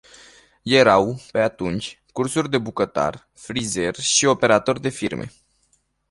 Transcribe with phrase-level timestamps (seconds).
[0.63, 5.31] Erau, pe atunci, cursuri de bucătar, frizer și operator de firme.